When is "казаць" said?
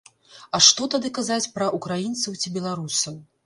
1.19-1.51